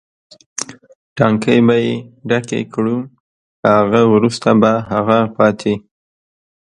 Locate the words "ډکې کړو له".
2.29-3.69